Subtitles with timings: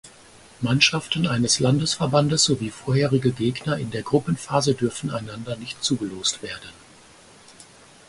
[0.61, 6.71] Mannschaften eines Landesverbandes sowie vorherige Gegner in der Gruppenphase dürfen einander nicht zugelost werden.